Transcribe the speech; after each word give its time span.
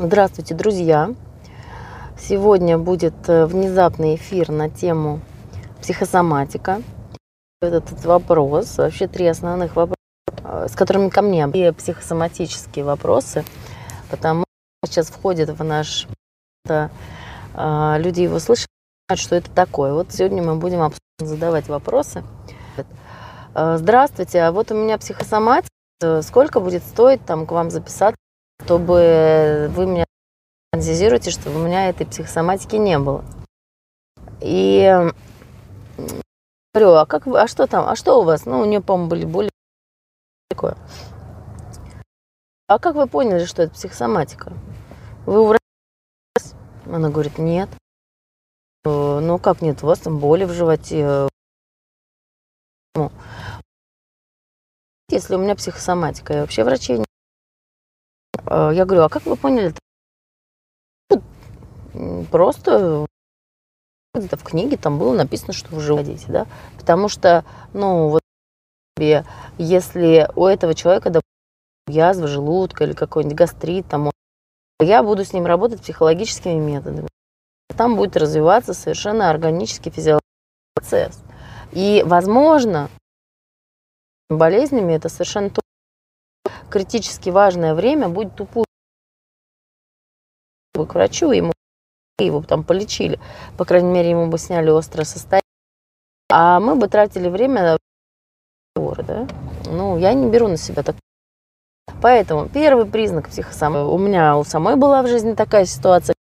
Здравствуйте, 0.00 0.54
друзья! 0.54 1.12
Сегодня 2.16 2.78
будет 2.78 3.28
э, 3.28 3.46
внезапный 3.46 4.14
эфир 4.14 4.48
на 4.48 4.70
тему 4.70 5.20
психосоматика. 5.80 6.82
Этот 7.60 8.04
вопрос, 8.04 8.78
вообще 8.78 9.08
три 9.08 9.26
основных 9.26 9.74
вопроса, 9.74 9.98
э, 10.44 10.66
с 10.70 10.76
которыми 10.76 11.08
ко 11.08 11.20
мне, 11.20 11.48
и 11.52 11.72
психосоматические 11.72 12.84
вопросы, 12.84 13.44
потому 14.08 14.44
что 14.84 14.92
сейчас 14.92 15.08
входит 15.08 15.50
в 15.50 15.64
наш... 15.64 16.06
Это, 16.64 16.92
люди 17.98 18.20
его 18.20 18.38
слышат, 18.38 18.68
знают, 19.08 19.20
что 19.20 19.34
это 19.34 19.50
такое. 19.50 19.94
Вот 19.94 20.12
сегодня 20.12 20.44
мы 20.44 20.54
будем 20.54 20.92
задавать 21.18 21.66
вопросы. 21.66 22.22
Э, 23.52 23.76
здравствуйте, 23.78 24.42
а 24.42 24.52
вот 24.52 24.70
у 24.70 24.76
меня 24.76 24.96
психосоматика. 24.96 25.72
Сколько 26.22 26.60
будет 26.60 26.84
стоить 26.84 27.24
там 27.26 27.46
к 27.46 27.50
вам 27.50 27.72
записаться? 27.72 28.17
Чтобы 28.68 29.70
вы 29.70 29.86
меня 29.86 30.04
анализируете, 30.72 31.30
чтобы 31.30 31.58
у 31.58 31.66
меня 31.66 31.88
этой 31.88 32.04
психосоматики 32.04 32.76
не 32.76 32.98
было. 32.98 33.24
И 34.42 34.94
говорю, 36.74 36.92
а 36.96 37.06
как 37.06 37.24
вы, 37.24 37.40
а 37.40 37.48
что 37.48 37.66
там, 37.66 37.88
а 37.88 37.96
что 37.96 38.20
у 38.20 38.24
вас? 38.24 38.44
Ну, 38.44 38.60
у 38.60 38.66
нее, 38.66 38.82
по-моему, 38.82 39.08
были 39.08 39.24
боли. 39.24 39.50
Такое. 40.50 40.76
А 42.66 42.78
как 42.78 42.94
вы 42.96 43.06
поняли, 43.06 43.46
что 43.46 43.62
это 43.62 43.72
психосоматика? 43.72 44.52
Вы 45.24 45.40
у 45.40 45.46
врача? 45.46 45.62
Она 46.84 47.08
говорит, 47.08 47.38
нет. 47.38 47.70
Ну, 48.84 49.38
как 49.38 49.62
нет, 49.62 49.82
у 49.82 49.86
вас 49.86 50.00
там 50.00 50.18
боли 50.18 50.44
в 50.44 50.52
животе. 50.52 51.26
Ну, 52.96 53.10
если 55.08 55.36
у 55.36 55.38
меня 55.38 55.56
психосоматика, 55.56 56.34
я 56.34 56.40
вообще 56.42 56.64
врачей 56.64 56.98
не 56.98 57.04
Э, 57.04 57.07
я 58.50 58.84
говорю, 58.84 59.02
а 59.04 59.08
как 59.08 59.26
вы 59.26 59.36
поняли? 59.36 59.74
Просто 62.30 63.06
где-то 64.14 64.36
в 64.36 64.42
книге 64.42 64.76
там 64.76 64.98
было 64.98 65.14
написано, 65.14 65.52
что 65.52 65.74
вы 65.74 65.80
живодите, 65.80 66.26
да? 66.28 66.46
Потому 66.78 67.08
что, 67.08 67.44
ну, 67.72 68.08
вот 68.08 68.22
если 69.58 70.28
у 70.34 70.46
этого 70.46 70.74
человека, 70.74 71.10
допустим, 71.10 71.22
язва 71.88 72.26
желудка 72.26 72.84
или 72.84 72.92
какой-нибудь 72.94 73.36
гастрит, 73.36 73.86
там, 73.88 74.10
я 74.80 75.02
буду 75.02 75.24
с 75.24 75.32
ним 75.32 75.46
работать 75.46 75.80
психологическими 75.82 76.58
методами. 76.58 77.08
Там 77.76 77.96
будет 77.96 78.16
развиваться 78.16 78.74
совершенно 78.74 79.30
органический 79.30 79.90
физиологический 79.90 80.24
процесс. 80.74 81.22
И, 81.72 82.02
возможно, 82.04 82.88
болезнями 84.28 84.94
это 84.94 85.08
совершенно 85.08 85.50
критически 86.68 87.30
важное 87.30 87.74
время 87.74 88.08
будет 88.08 88.34
тупую 88.34 88.64
к 90.74 90.94
врачу, 90.94 91.32
ему 91.32 91.52
его 92.18 92.42
там 92.42 92.64
полечили, 92.64 93.18
по 93.56 93.64
крайней 93.64 93.90
мере, 93.90 94.10
ему 94.10 94.28
бы 94.28 94.38
сняли 94.38 94.70
острое 94.70 95.04
состояние, 95.04 95.42
а 96.30 96.60
мы 96.60 96.76
бы 96.76 96.88
тратили 96.88 97.28
время 97.28 97.78
разговоры, 98.76 99.02
да? 99.02 99.28
Ну, 99.66 99.98
я 99.98 100.12
не 100.14 100.30
беру 100.30 100.48
на 100.48 100.56
себя 100.56 100.82
так. 100.82 100.96
Поэтому 102.00 102.48
первый 102.48 102.86
признак 102.86 103.28
психосоматики. 103.28 103.88
У 103.88 103.98
меня 103.98 104.36
у 104.36 104.44
самой 104.44 104.76
была 104.76 105.02
в 105.02 105.08
жизни 105.08 105.34
такая 105.34 105.64
ситуация. 105.64 106.14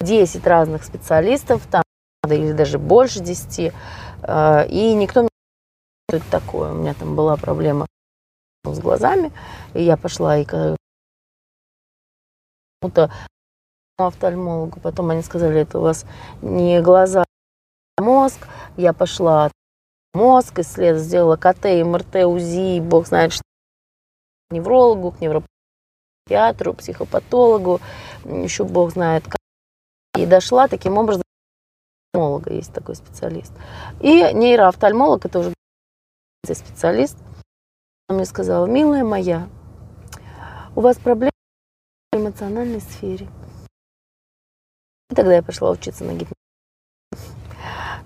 10 0.00 0.46
разных 0.46 0.84
специалистов, 0.84 1.66
там, 1.70 1.82
или 2.26 2.52
даже 2.52 2.78
больше 2.78 3.20
10, 3.20 3.72
э, 4.22 4.68
и 4.68 4.94
никто 4.94 5.22
не 5.22 5.28
что 6.08 6.16
это 6.16 6.30
такое. 6.30 6.72
У 6.72 6.74
меня 6.74 6.94
там 6.94 7.14
была 7.14 7.36
проблема 7.36 7.86
с 8.64 8.78
глазами. 8.78 9.32
И 9.74 9.82
я 9.82 9.96
пошла 9.96 10.38
и 10.38 10.44
к 10.44 10.76
то 12.94 13.10
офтальмологу. 13.98 14.80
Потом 14.80 15.10
они 15.10 15.22
сказали, 15.22 15.60
это 15.60 15.78
у 15.78 15.82
вас 15.82 16.06
не 16.42 16.80
глаза, 16.80 17.24
а 17.96 18.02
мозг. 18.02 18.46
Я 18.76 18.92
пошла 18.92 19.50
мозг, 20.14 20.58
исследовала, 20.58 21.04
сделала 21.04 21.36
КТ, 21.36 21.64
МРТ, 21.84 22.24
УЗИ, 22.24 22.80
бог 22.80 23.06
знает 23.06 23.32
что. 23.32 23.42
К 24.48 24.54
неврологу, 24.54 25.12
к 25.12 25.20
невропсихиатру, 25.20 26.74
психопатологу, 26.74 27.80
еще 28.24 28.64
бог 28.64 28.92
знает 28.92 29.24
как. 29.24 29.36
И 30.18 30.26
дошла 30.26 30.66
таким 30.66 30.98
образом 30.98 31.22
офтальмолога, 32.12 32.52
есть 32.52 32.72
такой 32.72 32.96
специалист. 32.96 33.52
И 34.00 34.32
нейроофтальмолог, 34.32 35.24
это 35.24 35.38
уже 35.38 35.54
специалист, 36.46 37.16
она 38.10 38.16
мне 38.16 38.26
сказала, 38.26 38.66
милая 38.66 39.04
моя, 39.04 39.48
у 40.74 40.80
вас 40.80 40.98
проблемы 40.98 41.30
в 42.10 42.16
эмоциональной 42.16 42.80
сфере. 42.80 43.28
И 45.10 45.14
тогда 45.14 45.36
я 45.36 45.42
пошла 45.44 45.70
учиться 45.70 46.02
на 46.02 46.14
гипноз. 46.14 46.34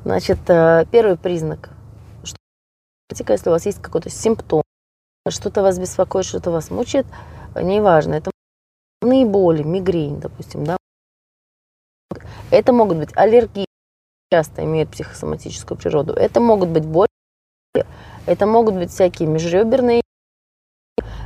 Значит, 0.04 0.38
э, 0.50 0.84
первый 0.92 1.16
признак, 1.16 1.70
что 2.22 2.36
если 3.32 3.48
у 3.48 3.52
вас 3.52 3.64
есть 3.64 3.80
какой-то 3.80 4.10
симптом, 4.10 4.62
что-то 5.26 5.62
вас 5.62 5.78
беспокоит, 5.78 6.26
что-то 6.26 6.50
вас 6.50 6.70
мучает, 6.70 7.06
неважно, 7.56 8.12
это 8.12 8.30
боли, 9.00 9.62
мигрень, 9.62 10.20
допустим, 10.20 10.64
да. 10.64 10.76
Это 12.50 12.74
могут 12.74 12.98
быть 12.98 13.16
аллергии, 13.16 13.66
часто 14.30 14.64
имеют 14.64 14.90
психосоматическую 14.90 15.78
природу. 15.78 16.12
Это 16.12 16.40
могут 16.40 16.68
быть 16.68 16.84
боли, 16.84 17.08
это 18.26 18.46
могут 18.46 18.74
быть 18.74 18.90
всякие 18.90 19.28
межреберные, 19.28 20.02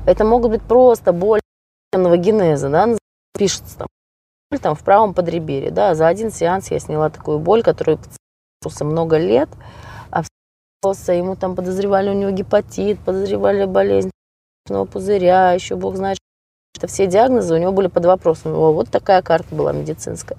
это 0.07 0.25
могут 0.25 0.51
быть 0.51 0.63
просто 0.63 1.13
боль 1.13 1.41
генеза, 1.93 2.69
да, 2.71 2.97
пишется 3.37 3.79
там, 3.79 3.89
там 4.61 4.75
в 4.75 4.83
правом 4.85 5.15
подреберье, 5.15 5.71
да, 5.71 5.95
за 5.95 6.07
один 6.07 6.31
сеанс 6.31 6.71
я 6.71 6.79
сняла 6.79 7.11
такую 7.11 7.39
боль, 7.39 7.63
которую 7.63 7.99
пациенту 8.63 8.85
много 8.85 9.19
лет, 9.19 9.49
а 10.11 10.23
ему 11.13 11.37
там 11.37 11.57
подозревали 11.57 12.11
у 12.11 12.15
него 12.15 12.31
гепатит, 12.31 13.01
подозревали 13.01 13.65
болезнь 13.65 14.11
пузыря, 14.93 15.53
еще 15.53 15.77
бог 15.77 15.97
знает, 15.97 16.19
что 16.77 16.87
все 16.87 17.07
диагнозы 17.07 17.55
у 17.55 17.59
него 17.59 17.73
были 17.73 17.89
под 17.89 18.05
вопросом. 18.05 18.53
Вот 18.53 18.91
такая 18.91 19.23
карта 19.23 19.55
была 19.55 19.73
медицинская. 19.73 20.39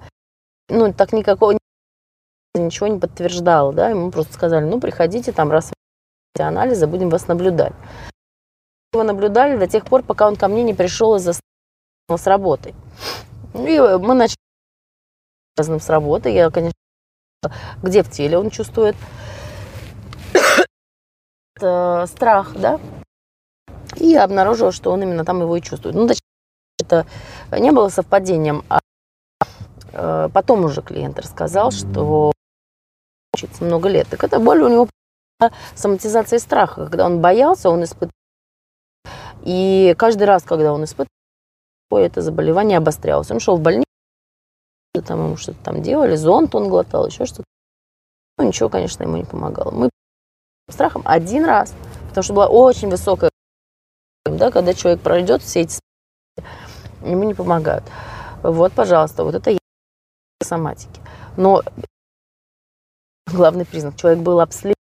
Ну, 0.68 0.92
так 0.92 1.12
никакого 1.12 1.58
ничего 2.54 2.86
не 2.86 2.98
подтверждало, 2.98 3.72
да, 3.72 3.90
ему 3.90 4.10
просто 4.10 4.32
сказали, 4.32 4.64
ну, 4.64 4.80
приходите 4.80 5.32
там 5.32 5.50
раз 5.50 5.72
анализа, 6.38 6.86
будем 6.86 7.10
вас 7.10 7.28
наблюдать. 7.28 7.72
Его 8.92 9.02
наблюдали 9.02 9.56
до 9.56 9.66
тех 9.66 9.84
пор, 9.84 10.02
пока 10.02 10.26
он 10.26 10.36
ко 10.36 10.48
мне 10.48 10.62
не 10.62 10.74
пришел 10.74 11.16
из-за 11.16 11.32
с 11.32 12.26
работы. 12.26 12.74
И 13.54 13.78
мы 13.78 14.14
начали 14.14 14.36
с 15.58 15.88
работы. 15.88 16.30
Я, 16.30 16.50
конечно, 16.50 16.74
где 17.82 18.02
в 18.02 18.10
теле 18.10 18.38
он 18.38 18.50
чувствует 18.50 18.96
страх, 21.56 22.54
да, 22.56 22.80
и 23.96 24.06
я 24.06 24.24
обнаружила, 24.24 24.72
что 24.72 24.92
он 24.92 25.02
именно 25.02 25.24
там 25.24 25.40
его 25.42 25.56
и 25.56 25.60
чувствует. 25.60 25.94
Ну, 25.94 26.06
точнее, 26.06 26.22
это 26.80 27.06
не 27.52 27.70
было 27.70 27.90
совпадением, 27.90 28.64
а 28.70 28.80
э, 29.92 30.28
потом 30.32 30.64
уже 30.64 30.80
клиент 30.80 31.18
рассказал, 31.18 31.70
что 31.70 32.32
учится 33.34 33.62
много 33.62 33.90
лет. 33.90 34.08
Так 34.08 34.24
это 34.24 34.38
боль 34.38 34.62
у 34.62 34.68
него 34.68 34.88
соматизация 35.74 36.38
страха, 36.38 36.86
когда 36.86 37.06
он 37.06 37.20
боялся, 37.20 37.70
он 37.70 37.84
испытывал. 37.84 38.12
И 39.42 39.94
каждый 39.98 40.24
раз, 40.24 40.42
когда 40.42 40.72
он 40.72 40.84
испытывал, 40.84 41.08
это 41.90 42.20
заболевание 42.20 42.78
обострялось. 42.78 43.30
Он 43.30 43.40
шел 43.40 43.56
в 43.56 43.60
больницу, 43.60 43.86
там 45.06 45.24
ему 45.24 45.36
что-то 45.36 45.62
там 45.64 45.82
делали, 45.82 46.16
зонт 46.16 46.54
он 46.54 46.68
глотал, 46.68 47.06
еще 47.06 47.24
что-то. 47.24 47.44
Ну, 48.38 48.46
ничего, 48.46 48.68
конечно, 48.68 49.02
ему 49.02 49.16
не 49.16 49.24
помогало. 49.24 49.70
Мы 49.70 49.90
страхом 50.68 51.02
один 51.04 51.44
раз, 51.44 51.74
потому 52.08 52.22
что 52.22 52.34
была 52.34 52.48
очень 52.48 52.88
высокая, 52.88 53.30
да, 54.24 54.50
когда 54.50 54.74
человек 54.74 55.00
пройдет 55.00 55.42
все 55.42 55.62
эти 55.62 55.80
ему 57.02 57.24
не 57.24 57.34
помогают. 57.34 57.84
Вот, 58.42 58.72
пожалуйста, 58.72 59.24
вот 59.24 59.34
это 59.34 59.58
соматики. 60.42 61.00
Но 61.36 61.62
главный 63.26 63.64
признак, 63.64 63.96
человек 63.96 64.20
был 64.20 64.40
обследован 64.40 64.79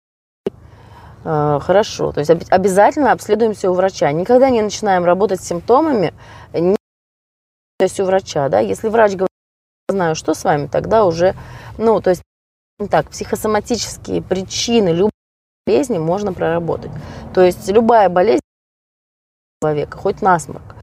хорошо. 1.24 2.12
То 2.12 2.20
есть 2.20 2.30
обязательно 2.30 3.12
обследуемся 3.12 3.72
у 3.72 3.74
врача. 3.74 4.12
Никогда 4.12 4.50
не 4.50 4.62
начинаем 4.62 5.06
работать 5.06 5.42
с 5.42 5.48
симптомами, 5.48 6.14
не 6.54 6.76
то 7.78 7.86
есть 7.86 8.00
у 8.00 8.06
врача, 8.06 8.50
да. 8.50 8.60
Если 8.60 8.88
врач 8.88 9.14
говорит, 9.14 9.30
знаю, 9.90 10.16
что 10.16 10.34
с 10.34 10.44
вами, 10.44 10.68
тогда 10.68 11.06
уже, 11.06 11.36
ну, 11.78 12.02
то 12.02 12.12
есть 12.12 12.24
так, 12.90 13.10
психосоматические 13.10 14.22
причины 14.22 14.90
любой 14.90 15.12
болезни 15.66 15.98
можно 15.98 16.34
проработать. 16.34 16.92
То 17.34 17.42
есть 17.42 17.68
любая 17.70 18.10
болезнь 18.10 18.42
человека, 19.62 19.98
хоть 19.98 20.22
насморк, 20.22 20.76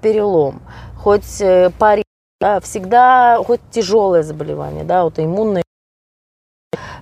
перелом, 0.00 0.62
хоть 0.98 1.40
э, 1.40 1.70
парень, 1.78 2.04
да, 2.40 2.60
всегда, 2.60 3.42
хоть 3.44 3.60
тяжелое 3.70 4.22
заболевание, 4.22 4.84
да, 4.84 5.02
аутоиммунное, 5.02 5.62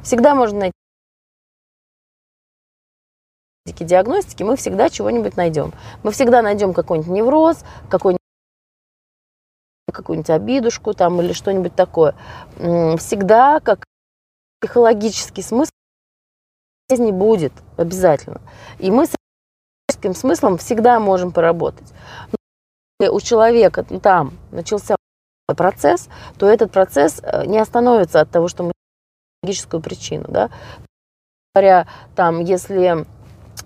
всегда 0.03 0.35
можно 0.35 0.59
найти 0.61 0.82
диагностики 3.81 4.43
мы 4.43 4.57
всегда 4.57 4.89
чего-нибудь 4.89 5.37
найдем. 5.37 5.73
Мы 6.03 6.13
всегда 6.13 6.43
найдем 6.43 6.75
какой-нибудь 6.75 7.11
невроз, 7.11 7.65
какой-нибудь 7.89 8.19
какую-нибудь 9.93 10.31
обидушку 10.31 10.95
там 10.95 11.21
или 11.21 11.33
что-нибудь 11.33 11.75
такое. 11.75 12.15
Всегда 12.57 13.61
как 13.61 13.85
психологический 14.61 15.43
смысл 15.43 15.71
не 16.91 17.13
будет 17.13 17.53
обязательно. 17.77 18.41
И 18.79 18.91
мы 18.91 19.07
с 19.07 19.15
психологическим 19.89 20.15
смыслом 20.15 20.59
всегда 20.59 21.01
можем 21.01 21.33
поработать. 21.33 21.93
Но 22.31 22.37
если 23.01 23.15
у 23.15 23.21
человека 23.21 23.85
там 23.85 24.39
начался 24.51 24.97
процесс, 25.57 26.09
то 26.39 26.47
этот 26.47 26.73
процесс 26.73 27.21
э, 27.23 27.45
не 27.47 27.59
остановится 27.59 28.21
от 28.21 28.31
того, 28.31 28.49
что 28.49 28.63
мы 28.65 28.73
логическую 29.43 29.83
причину, 29.83 30.27
да. 30.29 30.51
Говоря, 31.55 31.87
там, 32.15 32.41
если, 32.41 33.05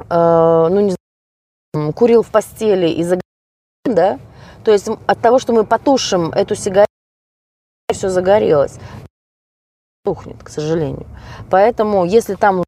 ну, 0.08 0.80
не 0.80 0.94
знаю, 1.74 1.92
курил 1.92 2.22
в 2.22 2.30
постели 2.30 2.88
и 2.88 3.02
загорел, 3.02 3.22
да, 3.84 4.18
то 4.64 4.72
есть 4.72 4.88
от 4.88 5.20
того, 5.20 5.38
что 5.38 5.52
мы 5.52 5.64
потушим 5.64 6.30
эту 6.30 6.54
сигарету, 6.54 6.90
все 7.92 8.08
загорелось, 8.08 8.78
тухнет, 10.04 10.42
к 10.42 10.48
сожалению. 10.48 11.06
Поэтому, 11.50 12.04
если 12.04 12.34
там 12.34 12.64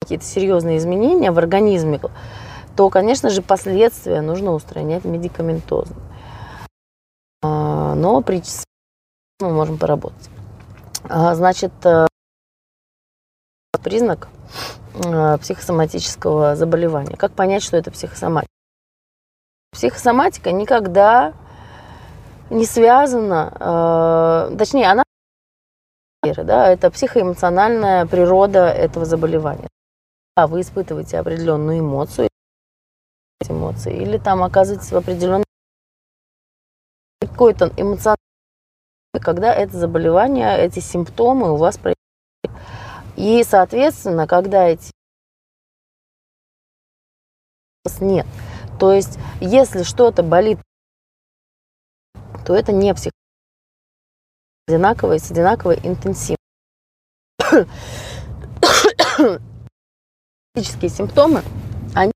какие-то 0.00 0.24
серьезные 0.24 0.78
изменения 0.78 1.30
в 1.30 1.38
организме, 1.38 2.00
то, 2.76 2.90
конечно 2.90 3.30
же, 3.30 3.42
последствия 3.42 4.20
нужно 4.20 4.52
устранять 4.52 5.04
медикаментозно. 5.04 5.96
А, 7.42 7.94
но 7.94 8.20
при 8.22 8.42
мы 9.40 9.50
можем 9.50 9.78
поработать. 9.78 10.30
А, 11.04 11.34
значит, 11.34 11.72
э, 11.84 12.06
признак 13.82 14.28
э, 15.04 15.38
психосоматического 15.38 16.56
заболевания. 16.56 17.16
Как 17.16 17.32
понять, 17.32 17.62
что 17.62 17.76
это 17.76 17.90
психосоматика? 17.90 18.50
Психосоматика 19.72 20.52
никогда 20.52 21.34
не 22.50 22.66
связана, 22.66 24.50
э, 24.52 24.56
точнее, 24.56 24.90
она 24.90 25.02
да, 26.22 26.68
это 26.68 26.90
психоэмоциональная 26.90 28.06
природа 28.06 28.68
этого 28.68 29.04
заболевания. 29.04 29.68
А 30.36 30.46
вы 30.46 30.60
испытываете 30.60 31.18
определенную 31.18 31.80
эмоцию, 31.80 32.28
эмоции, 33.48 33.96
или 33.96 34.18
там 34.18 34.42
оказываетесь 34.42 34.92
в 34.92 34.96
определенном 34.96 35.44
какой-то 37.20 37.72
эмоциональный, 37.76 38.16
когда 39.20 39.52
это 39.52 39.76
заболевание, 39.76 40.58
эти 40.58 40.78
симптомы 40.78 41.52
у 41.52 41.56
вас 41.56 41.76
происходят. 41.76 42.01
И, 43.16 43.44
соответственно, 43.44 44.26
когда 44.26 44.68
эти 44.68 44.90
нет. 48.00 48.26
То 48.78 48.92
есть, 48.92 49.18
если 49.40 49.82
что-то 49.82 50.22
болит, 50.22 50.58
то 52.44 52.54
это 52.54 52.72
не 52.72 52.92
псих. 52.94 53.12
Одинаково 54.66 55.18
с 55.18 55.30
одинаковой 55.30 55.78
интенсивностью. 55.82 56.36
Физические 60.54 60.90
симптомы, 60.90 61.42
они 61.94 62.12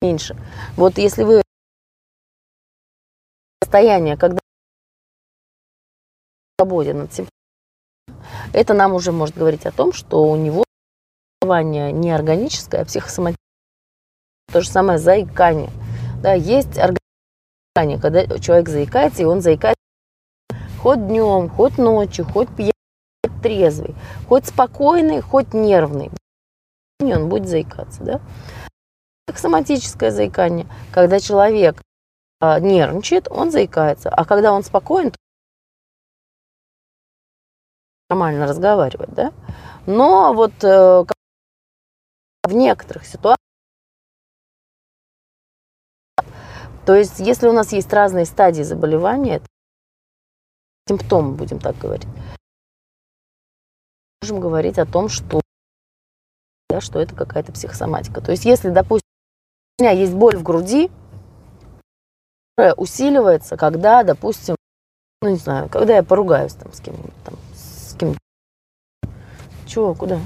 меньше. 0.00 0.36
Вот 0.76 0.98
если 0.98 1.24
вы 1.24 1.42
состояние, 3.62 4.16
когда 4.16 4.38
свободен 6.58 7.02
от 7.02 7.12
симптомов, 7.12 7.35
это 8.56 8.72
нам 8.72 8.94
уже 8.94 9.12
может 9.12 9.36
говорить 9.36 9.66
о 9.66 9.70
том, 9.70 9.92
что 9.92 10.24
у 10.24 10.34
него 10.34 10.64
заболевание 11.42 11.92
не 11.92 12.10
органическое, 12.10 12.80
а 12.80 12.84
психосоматическое. 12.86 13.36
То 14.50 14.62
же 14.62 14.70
самое 14.70 14.98
заикание. 14.98 15.70
Да, 16.22 16.32
есть 16.32 16.78
органическое, 16.78 18.00
когда 18.00 18.38
человек 18.38 18.70
заикается, 18.70 19.22
и 19.22 19.26
он 19.26 19.42
заикается 19.42 19.76
хоть 20.80 21.06
днем, 21.06 21.50
хоть 21.50 21.76
ночью, 21.76 22.24
хоть 22.24 22.48
пьяный, 22.56 22.72
хоть 23.22 23.42
трезвый, 23.42 23.94
хоть 24.26 24.46
спокойный, 24.46 25.20
хоть 25.20 25.52
нервный. 25.52 26.10
Он 27.00 27.28
будет 27.28 27.48
заикаться. 27.48 28.02
Да? 28.04 28.20
Психосоматическое 29.26 30.10
заикание, 30.10 30.66
когда 30.92 31.20
человек 31.20 31.82
а, 32.40 32.58
нервничает, 32.58 33.28
он 33.30 33.50
заикается. 33.50 34.08
А 34.08 34.24
когда 34.24 34.54
он 34.54 34.62
спокоен, 34.62 35.10
то 35.10 35.18
нормально 38.08 38.46
разговаривать, 38.46 39.10
да? 39.14 39.32
Но 39.86 40.32
вот 40.32 40.52
э, 40.62 41.04
в 42.44 42.52
некоторых 42.52 43.06
ситуациях, 43.06 43.36
то 46.84 46.94
есть 46.94 47.18
если 47.18 47.48
у 47.48 47.52
нас 47.52 47.72
есть 47.72 47.92
разные 47.92 48.24
стадии 48.24 48.62
заболевания, 48.62 49.42
симптомы, 50.88 51.34
будем 51.34 51.58
так 51.58 51.76
говорить, 51.78 52.06
можем 54.22 54.40
говорить 54.40 54.78
о 54.78 54.86
том, 54.86 55.08
что, 55.08 55.40
да, 56.68 56.80
что 56.80 57.00
это 57.00 57.14
какая-то 57.14 57.52
психосоматика. 57.52 58.20
То 58.20 58.30
есть 58.30 58.44
если, 58.44 58.70
допустим, 58.70 59.08
у 59.78 59.82
меня 59.82 59.92
есть 59.92 60.14
боль 60.14 60.36
в 60.36 60.42
груди, 60.42 60.90
усиливается, 62.76 63.56
когда, 63.56 64.02
допустим, 64.02 64.56
ну 65.22 65.30
не 65.30 65.36
знаю, 65.36 65.68
когда 65.68 65.96
я 65.96 66.02
поругаюсь 66.02 66.54
там 66.54 66.72
с 66.72 66.80
кем-нибудь, 66.80 67.12
там, 67.24 67.34
Чего, 69.66 69.94
куда? 69.94 70.20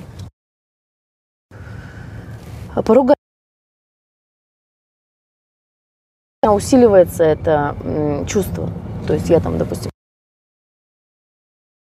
А 2.75 2.83
поругать 2.83 3.17
усиливается 6.43 7.25
это 7.25 7.77
чувство. 8.29 8.69
То 9.07 9.15
есть 9.15 9.29
я 9.31 9.41
там, 9.41 9.59
допустим, 9.59 9.91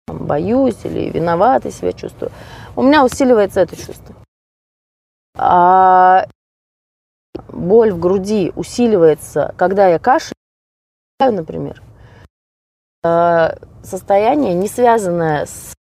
боюсь 0.07 0.83
или 0.85 1.09
виновата 1.09 1.71
себя 1.71 1.91
чувствую. 1.93 2.31
У 2.75 2.81
меня 2.81 3.03
усиливается 3.03 3.61
это 3.61 3.75
чувство. 3.75 4.15
А 5.37 6.27
боль 7.49 7.91
в 7.91 7.99
груди 7.99 8.51
усиливается, 8.55 9.53
когда 9.57 9.87
я 9.87 9.99
кашляю, 9.99 10.33
например. 11.19 11.81
А 13.03 13.57
состояние, 13.83 14.53
не 14.53 14.67
связанное 14.67 15.45
с 15.45 15.73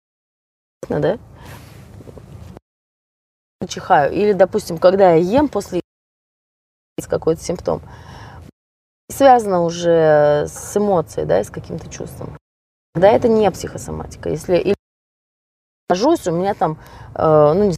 да? 0.89 1.19
Чихаю. 3.67 4.13
Или, 4.13 4.33
допустим, 4.33 4.79
когда 4.79 5.13
я 5.13 5.17
ем 5.17 5.49
после 5.49 5.81
какой-то 7.09 7.43
симптом, 7.43 7.83
связано 9.11 9.63
уже 9.63 10.47
с 10.49 10.77
эмоцией, 10.77 11.27
да, 11.27 11.43
с 11.43 11.51
каким-то 11.51 11.89
чувством. 11.91 12.37
Да, 12.95 13.09
это 13.09 13.29
не 13.29 13.51
психосоматика. 13.51 14.31
Если 14.31 14.57
или 14.57 14.75
у 15.91 16.33
меня 16.33 16.55
там, 16.55 16.79
э, 17.15 17.53
ну, 17.55 17.65
не 17.65 17.77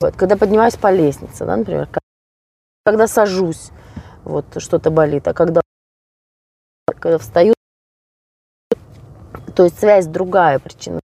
знаю, 0.00 0.14
когда 0.16 0.36
поднимаюсь 0.36 0.76
по 0.76 0.92
лестнице, 0.92 1.46
да, 1.46 1.56
например, 1.56 1.88
когда 2.84 3.06
сажусь, 3.06 3.70
вот 4.24 4.44
что-то 4.60 4.90
болит, 4.90 5.26
а 5.28 5.32
когда, 5.32 5.62
когда 6.86 7.18
встаю, 7.18 7.54
то 9.54 9.64
есть 9.64 9.78
связь 9.78 10.06
другая 10.06 10.58
причина 10.58 11.00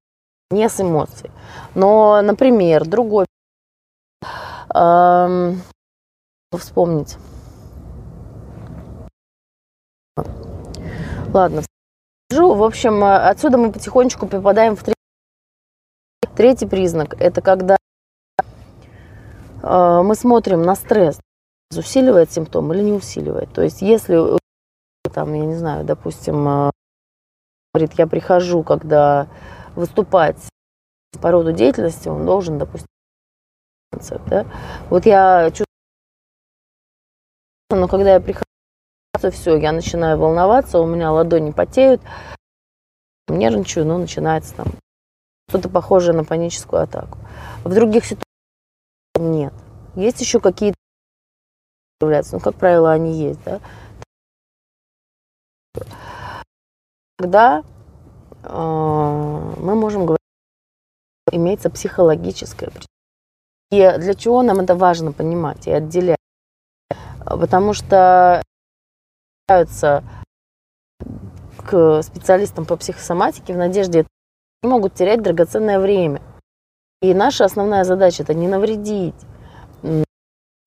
не 0.51 0.69
с 0.69 0.81
эмоцией. 0.81 1.31
Но, 1.75 2.21
например, 2.21 2.87
другой 2.87 3.27
эм, 4.75 5.63
вспомнить. 6.53 7.17
Ладно, 11.33 11.63
в 12.31 12.63
общем, 12.63 13.03
отсюда 13.05 13.59
мы 13.59 13.73
потихонечку 13.73 14.27
попадаем 14.27 14.77
в 14.77 14.83
третий, 14.83 14.97
третий 16.37 16.67
признак. 16.67 17.15
Это 17.21 17.41
когда 17.41 17.77
э, 19.63 20.03
мы 20.03 20.15
смотрим 20.15 20.63
на 20.63 20.75
стресс, 20.75 21.21
усиливает 21.77 22.31
симптом 22.31 22.73
или 22.73 22.83
не 22.83 22.93
усиливает. 22.93 23.53
То 23.53 23.63
есть, 23.63 23.83
если 23.83 24.39
там, 25.13 25.33
я 25.35 25.47
не 25.47 25.55
знаю, 25.55 25.85
допустим, 25.85 26.49
э, 26.49 26.71
говорит, 27.73 27.93
я 27.99 28.07
прихожу, 28.07 28.63
когда 28.63 29.29
выступать 29.75 30.39
по 31.21 31.31
роду 31.31 31.53
деятельности, 31.53 32.09
он 32.09 32.27
должен, 32.27 32.59
допустим, 32.59 32.87
да? 34.27 34.47
Вот 34.91 35.07
я 35.07 35.51
чувствую, 35.51 35.67
но 37.71 37.89
когда 37.89 38.15
я 38.15 38.21
прихожу, 38.21 38.45
все, 39.31 39.57
я 39.57 39.73
начинаю 39.73 40.19
волноваться, 40.19 40.81
у 40.81 40.87
меня 40.87 41.13
ладони 41.13 41.53
потеют, 41.53 42.01
нервничаю, 43.29 43.87
но 43.87 43.99
начинается 43.99 44.55
там 44.55 44.67
что-то 45.49 45.69
похожее 45.69 46.15
на 46.15 46.25
паническую 46.25 46.83
атаку. 46.83 47.19
В 47.65 47.75
других 47.75 48.05
ситуациях 48.05 48.27
нет. 49.19 49.53
Есть 49.95 50.21
еще 50.21 50.41
какие-то 50.41 50.77
являются, 52.01 52.35
ну, 52.37 52.41
как 52.41 52.57
правило, 52.57 52.93
они 52.93 53.13
есть, 53.13 53.41
да. 53.45 53.61
Когда 57.17 57.63
э, 58.43 58.49
мы 58.49 59.75
можем 59.77 60.07
говорить, 60.07 60.19
имеется 61.31 61.71
психологическая 61.71 62.71
причина. 62.71 62.92
И 63.73 63.99
для 63.99 64.15
чего 64.15 64.43
нам 64.43 64.61
это 64.61 64.77
важно 64.77 65.13
понимать 65.13 65.67
и 65.67 65.71
отделять? 65.71 66.19
Потому 67.25 67.73
что 67.73 68.43
к 69.47 70.03
специалистам 72.03 72.67
по 72.67 72.77
психосоматике 72.77 73.55
в 73.55 73.57
надежде, 73.57 74.05
они 74.63 74.71
могут 74.71 74.93
терять 74.95 75.23
драгоценное 75.23 75.81
время. 75.81 76.21
И 77.01 77.15
наша 77.15 77.47
основная 77.47 77.85
задача– 77.85 78.23
это 78.25 78.35
не 78.35 78.47
навредить. 78.47 79.15
Не 79.83 80.05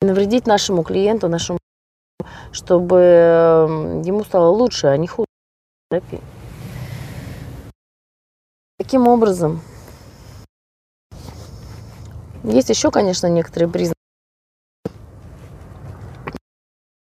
навредить 0.01 0.47
нашему 0.47 0.81
клиенту, 0.83 1.29
нашему 1.29 1.59
чтобы 2.51 4.01
ему 4.03 4.24
стало 4.24 4.50
лучше, 4.50 4.88
а 4.88 4.97
не 4.97 5.07
хуже. 5.07 5.27
Таким 8.79 9.07
образом, 9.07 9.62
есть 12.45 12.69
еще, 12.69 12.91
конечно, 12.91 13.27
некоторые 13.27 13.69
признаки. 13.69 13.95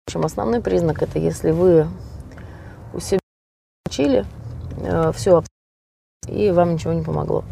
В 0.05 0.07
общем, 0.07 0.25
основной 0.25 0.61
признак 0.61 1.01
это 1.01 1.19
если 1.19 1.51
вы 1.51 1.87
у 2.93 2.99
себя 2.99 3.19
учили 3.87 4.25
э, 4.77 5.11
все 5.13 5.43
и 6.27 6.51
вам 6.51 6.73
ничего 6.73 6.93
не 6.93 7.03
помогло. 7.03 7.43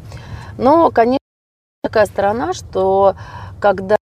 Но, 0.58 0.92
конечно, 0.92 1.20
такая 1.82 2.06
сторона, 2.06 2.54
что 2.54 3.16
когда 3.60 3.98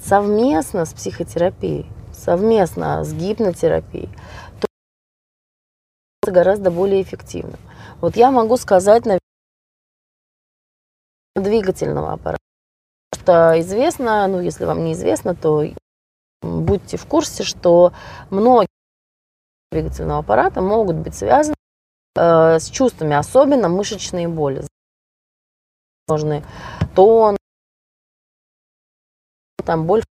совместно 0.00 0.84
с 0.84 0.92
психотерапией, 0.92 1.86
совместно 2.12 3.04
с 3.04 3.12
гипнотерапией, 3.12 4.08
то 4.60 6.32
гораздо 6.32 6.70
более 6.70 7.02
эффективно. 7.02 7.58
Вот 8.00 8.16
я 8.16 8.30
могу 8.30 8.56
сказать, 8.56 9.04
наверное, 9.04 9.21
двигательного 11.34 12.12
аппарата. 12.12 12.42
Что 13.14 13.58
известно, 13.60 14.26
ну 14.26 14.40
если 14.40 14.64
вам 14.64 14.84
не 14.84 14.92
известно, 14.92 15.34
то 15.34 15.64
будьте 16.42 16.96
в 16.96 17.06
курсе, 17.06 17.44
что 17.44 17.92
многие 18.30 18.68
двигательного 19.70 20.20
аппарата 20.20 20.60
могут 20.60 20.96
быть 20.96 21.14
связаны 21.14 21.54
э, 22.16 22.58
с 22.58 22.68
чувствами, 22.68 23.14
особенно 23.14 23.68
мышечные 23.68 24.28
боли. 24.28 24.66
Нужны 26.08 26.44
тон, 26.94 27.36
там 29.64 29.86
боль 29.86 30.02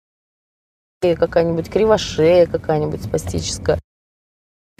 какая-нибудь 1.00 1.68
кривошея 1.68 2.46
какая-нибудь 2.46 3.02
спастическая, 3.02 3.78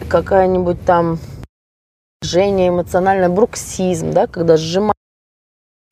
какая-нибудь 0.09 0.83
там 0.85 1.19
жжение 2.23 2.69
эмоциональное, 2.69 3.29
бруксизм, 3.29 4.11
да, 4.11 4.27
когда 4.27 4.57
сжимают 4.57 5.02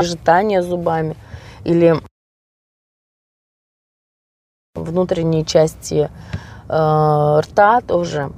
скрежетание 0.01 0.62
зубами 0.62 1.15
или 1.63 1.96
внутренние 4.74 5.46
части 5.46 6.10
э, 6.67 7.39
рта 7.39 7.81
тоже. 7.81 8.31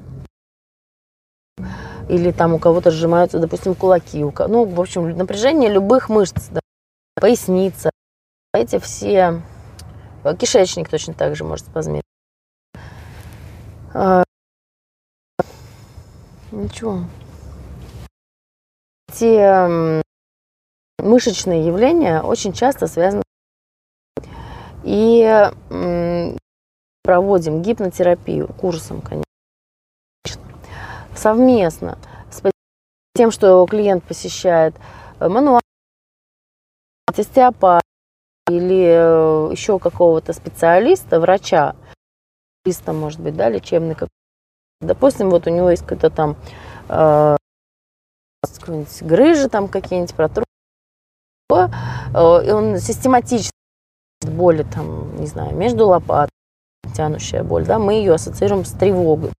Или 2.09 2.31
там 2.31 2.53
у 2.53 2.59
кого-то 2.59 2.91
сжимаются, 2.91 3.39
допустим, 3.39 3.75
кулаки. 3.75 4.23
У, 4.23 4.33
ну, 4.47 4.65
в 4.65 4.81
общем, 4.81 5.09
напряжение 5.17 5.71
любых 5.71 6.09
мышц, 6.09 6.49
да, 6.49 6.59
поясница. 7.15 7.91
Эти 8.53 8.79
все... 8.79 9.41
Э, 10.23 10.35
кишечник 10.35 10.89
точно 10.89 11.13
так 11.13 11.35
же 11.35 11.43
может 11.43 11.65
спазмировать. 11.67 12.03
А, 13.93 14.23
ничего. 16.51 17.05
Те 19.13 20.03
мышечные 21.13 21.67
явления 21.67 22.21
очень 22.21 22.53
часто 22.53 22.87
связаны 22.87 23.21
и 24.83 25.51
проводим 27.03 27.61
гипнотерапию 27.61 28.47
курсом, 28.47 29.01
конечно, 29.01 29.23
совместно 31.15 31.99
с 32.31 32.41
тем, 33.15 33.29
что 33.29 33.63
клиент 33.67 34.03
посещает 34.03 34.73
э, 35.19 35.27
мануал, 35.27 35.61
остеопат 37.05 37.83
или 38.49 38.85
э, 38.87 39.51
еще 39.51 39.77
какого-то 39.77 40.33
специалиста, 40.33 41.19
врача, 41.19 41.75
специалиста, 42.61 42.93
может 42.93 43.19
быть, 43.19 43.35
да, 43.35 43.49
лечебный, 43.49 43.95
допустим, 44.81 45.29
вот 45.29 45.45
у 45.45 45.51
него 45.51 45.69
есть 45.69 45.83
какой-то 45.83 46.09
там 46.09 46.35
э, 46.89 47.37
грыжи 49.01 49.47
там 49.49 49.67
какие-нибудь, 49.67 50.15
протру 50.15 50.45
Э, 51.55 52.45
и 52.45 52.51
он 52.51 52.79
систематически 52.79 53.53
боли 54.21 54.63
там, 54.63 55.15
не 55.17 55.27
знаю, 55.27 55.55
между 55.55 55.87
лопат, 55.87 56.29
тянущая 56.93 57.43
боль, 57.43 57.65
да, 57.65 57.79
мы 57.79 57.93
ее 57.93 58.13
ассоциируем 58.13 58.65
с 58.65 58.71
тревогой. 58.71 59.31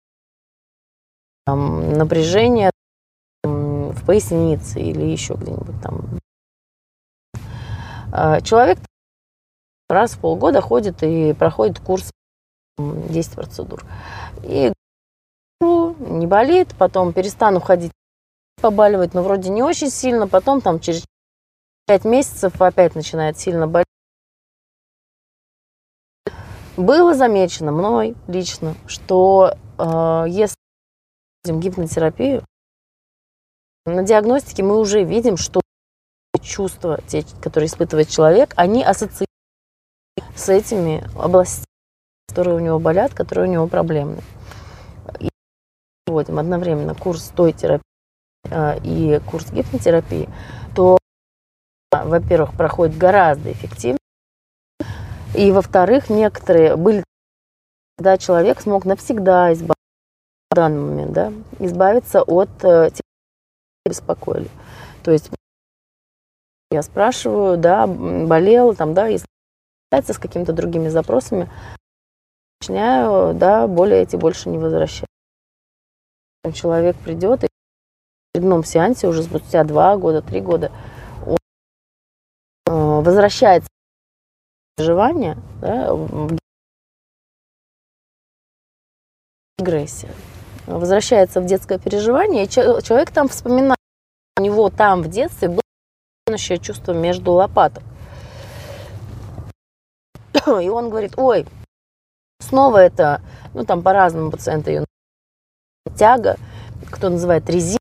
Там, 1.46 1.92
напряжение 1.92 2.70
в 3.42 4.06
пояснице 4.06 4.80
или 4.80 5.04
еще 5.04 5.34
где-нибудь 5.34 5.80
там. 5.82 6.18
А, 8.12 8.40
человек 8.40 8.78
раз 9.88 10.12
в 10.12 10.20
полгода 10.20 10.60
ходит 10.60 11.02
и 11.02 11.32
проходит 11.34 11.80
курс 11.80 12.10
10 12.78 13.32
процедур. 13.34 13.84
И 14.42 14.72
не 15.60 16.26
болит, 16.26 16.74
потом 16.78 17.12
перестану 17.12 17.60
ходить, 17.60 17.92
побаливать, 18.60 19.14
но 19.14 19.22
вроде 19.22 19.50
не 19.50 19.62
очень 19.62 19.90
сильно, 19.90 20.26
потом 20.26 20.60
там 20.60 20.80
через 20.80 21.04
Пять 21.86 22.04
месяцев 22.04 22.62
опять 22.62 22.94
начинает 22.94 23.38
сильно 23.38 23.66
болеть. 23.66 23.86
Было 26.78 27.14
замечено 27.14 27.72
мной 27.72 28.16
лично, 28.26 28.74
что 28.86 29.54
э, 29.78 30.24
если 30.28 30.56
мы 31.46 31.60
гипнотерапию, 31.60 32.42
на 33.84 34.02
диагностике 34.02 34.62
мы 34.62 34.78
уже 34.78 35.04
видим, 35.04 35.36
что 35.36 35.60
чувства, 36.40 37.00
те, 37.06 37.24
которые 37.42 37.68
испытывает 37.68 38.08
человек, 38.08 38.54
они 38.56 38.82
ассоциируются 38.82 39.26
с 40.34 40.48
этими 40.48 41.04
областями, 41.18 41.66
которые 42.28 42.56
у 42.56 42.60
него 42.60 42.78
болят, 42.78 43.12
которые 43.12 43.46
у 43.46 43.52
него 43.52 43.66
проблемны. 43.66 44.22
И 45.20 45.28
проводим 46.06 46.38
одновременно 46.38 46.94
курс 46.94 47.30
той 47.36 47.52
терапии 47.52 47.82
э, 48.44 48.78
и 48.82 49.20
курс 49.30 49.52
гипнотерапии, 49.52 50.30
то 50.74 50.98
во-первых, 52.02 52.56
проходит 52.56 52.96
гораздо 52.96 53.52
эффективнее. 53.52 53.98
И, 55.34 55.52
во-вторых, 55.52 56.10
некоторые 56.10 56.76
были, 56.76 57.04
когда 57.96 58.18
человек 58.18 58.60
смог 58.60 58.84
навсегда 58.84 59.52
избавиться 59.52 59.74
в 60.50 60.54
данный 60.54 60.80
момент, 60.80 61.12
да, 61.12 61.32
избавиться 61.58 62.22
от 62.22 62.64
э, 62.64 62.90
беспокоили. 63.86 64.48
То 65.02 65.10
есть 65.10 65.30
я 66.70 66.82
спрашиваю, 66.82 67.56
да, 67.56 67.86
болел, 67.86 68.74
там, 68.74 68.94
да, 68.94 69.06
если 69.06 69.26
с 69.92 70.18
какими-то 70.18 70.52
другими 70.52 70.88
запросами, 70.88 71.48
начинаю, 72.60 73.34
да, 73.34 73.68
более 73.68 74.02
эти 74.02 74.16
больше 74.16 74.48
не 74.48 74.58
возвращать. 74.58 75.06
Человек 76.52 76.96
придет 76.96 77.44
и 77.44 77.46
в 77.46 77.50
очередном 78.34 78.64
сеансе 78.64 79.06
уже 79.06 79.22
спустя 79.22 79.64
два 79.64 79.96
года, 79.96 80.20
три 80.20 80.40
года 80.40 80.72
возвращается 83.04 83.68
переживание, 84.76 85.36
да, 85.60 85.94
в 85.94 86.36
агрессия, 89.58 90.10
возвращается 90.66 91.40
в 91.40 91.46
детское 91.46 91.78
переживание, 91.78 92.44
и 92.44 92.48
человек 92.48 93.10
там 93.12 93.28
вспоминает, 93.28 93.78
у 94.36 94.42
него 94.42 94.70
там 94.70 95.02
в 95.02 95.08
детстве 95.08 95.48
было 95.48 95.62
тянущее 96.26 96.58
чувство 96.58 96.92
между 96.92 97.32
лопаток. 97.32 97.84
И 100.46 100.68
он 100.68 100.90
говорит, 100.90 101.14
ой, 101.16 101.46
снова 102.40 102.78
это, 102.78 103.22
ну 103.52 103.64
там 103.64 103.82
по-разному 103.82 104.30
пациенты 104.30 104.70
ее 104.72 104.84
тяга, 105.96 106.36
кто 106.90 107.08
называет 107.10 107.48
резина, 107.48 107.78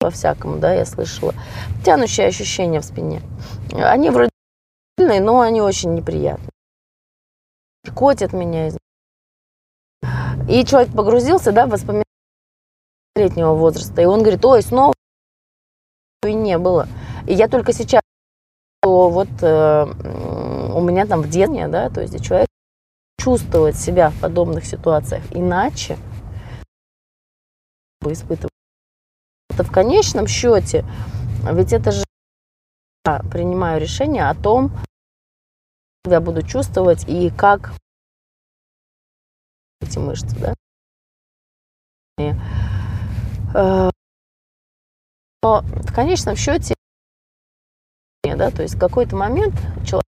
по-всякому, 0.00 0.58
да, 0.58 0.74
я 0.74 0.84
слышала. 0.84 1.32
Тянущие 1.84 2.26
ощущения 2.26 2.80
в 2.80 2.84
спине. 2.84 3.22
Они 3.74 4.10
вроде 4.10 4.30
сильные, 4.98 5.20
но 5.20 5.40
они 5.40 5.60
очень 5.60 5.94
неприятные. 5.94 6.50
Котят 7.94 8.32
меня. 8.32 8.70
И 10.48 10.64
человек 10.64 10.92
погрузился, 10.94 11.52
да, 11.52 11.66
в 11.66 11.70
воспоминания 11.70 12.04
летнего 13.16 13.54
возраста. 13.54 14.00
И 14.00 14.04
он 14.04 14.20
говорит, 14.20 14.44
ой, 14.44 14.62
снова 14.62 14.94
и 16.26 16.32
не 16.32 16.58
было. 16.58 16.88
И 17.26 17.34
я 17.34 17.48
только 17.48 17.72
сейчас, 17.72 18.02
вот 18.82 19.28
э, 19.42 19.84
у 20.74 20.80
меня 20.80 21.06
там 21.06 21.22
в 21.22 21.28
детстве, 21.28 21.68
да, 21.68 21.90
то 21.90 22.00
есть 22.00 22.22
человек 22.24 22.48
чувствует 23.18 23.76
себя 23.76 24.10
в 24.10 24.20
подобных 24.20 24.64
ситуациях 24.64 25.22
иначе, 25.30 25.98
испытывать 28.02 28.52
это 29.50 29.64
в 29.64 29.70
конечном 29.70 30.26
счете, 30.26 30.84
ведь 31.50 31.72
это 31.72 31.92
же 31.92 32.03
я 33.06 33.18
принимаю 33.30 33.80
решение 33.80 34.28
о 34.28 34.34
том, 34.34 34.70
как 36.02 36.12
я 36.12 36.20
буду 36.20 36.42
чувствовать 36.42 37.06
и 37.08 37.30
как 37.30 37.72
эти 39.80 39.98
мышцы, 39.98 40.34
да. 40.38 40.54
Э, 43.54 43.90
но 45.42 45.60
в 45.60 45.94
конечном 45.94 46.36
счете, 46.36 46.74
да, 48.22 48.50
то 48.50 48.62
есть 48.62 48.76
в 48.76 48.78
какой-то 48.78 49.16
момент 49.16 49.54
человек 49.84 50.13